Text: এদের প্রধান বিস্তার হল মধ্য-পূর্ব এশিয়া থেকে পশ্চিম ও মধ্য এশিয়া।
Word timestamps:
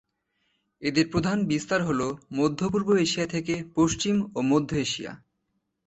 এদের 0.81 1.05
প্রধান 1.09 1.37
বিস্তার 1.45 1.81
হল 1.83 2.01
মধ্য-পূর্ব 2.31 2.89
এশিয়া 2.97 3.27
থেকে 3.27 3.53
পশ্চিম 3.75 4.15
ও 4.35 4.39
মধ্য 4.41 4.69
এশিয়া। 4.77 5.11